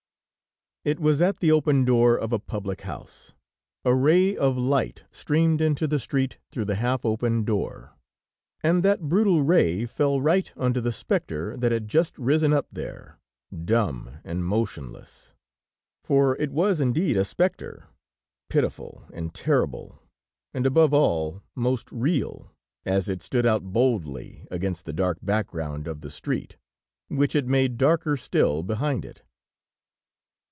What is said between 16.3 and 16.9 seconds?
it was